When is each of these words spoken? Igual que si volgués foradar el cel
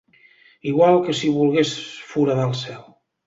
Igual 0.71 0.95
que 1.03 1.15
si 1.19 1.29
volgués 1.37 1.75
foradar 2.13 2.47
el 2.49 2.57
cel 2.63 2.81